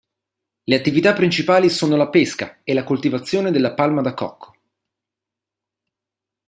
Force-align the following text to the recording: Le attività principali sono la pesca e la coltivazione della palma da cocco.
Le 0.63 0.75
attività 0.75 1.13
principali 1.13 1.69
sono 1.69 1.95
la 1.95 2.09
pesca 2.09 2.57
e 2.63 2.73
la 2.73 2.83
coltivazione 2.83 3.51
della 3.51 3.75
palma 3.75 4.01
da 4.01 4.15
cocco. 4.15 4.55